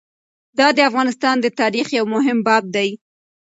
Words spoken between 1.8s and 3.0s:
یو مهم باب دی.